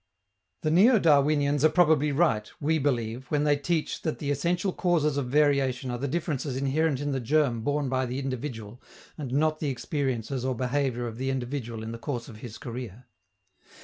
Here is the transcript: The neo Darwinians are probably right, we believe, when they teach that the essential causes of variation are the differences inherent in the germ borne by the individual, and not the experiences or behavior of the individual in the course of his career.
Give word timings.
The 0.63 0.71
neo 0.71 0.97
Darwinians 0.97 1.63
are 1.63 1.69
probably 1.69 2.11
right, 2.11 2.49
we 2.59 2.79
believe, 2.79 3.27
when 3.29 3.43
they 3.43 3.55
teach 3.55 4.01
that 4.01 4.17
the 4.17 4.31
essential 4.31 4.73
causes 4.73 5.15
of 5.15 5.27
variation 5.27 5.91
are 5.91 5.99
the 5.99 6.07
differences 6.07 6.57
inherent 6.57 6.99
in 6.99 7.11
the 7.11 7.19
germ 7.19 7.61
borne 7.61 7.87
by 7.87 8.07
the 8.07 8.17
individual, 8.17 8.81
and 9.15 9.31
not 9.31 9.59
the 9.59 9.69
experiences 9.69 10.43
or 10.43 10.55
behavior 10.55 11.05
of 11.05 11.19
the 11.19 11.29
individual 11.29 11.83
in 11.83 11.91
the 11.91 11.99
course 11.99 12.27
of 12.27 12.37
his 12.37 12.57
career. 12.57 13.05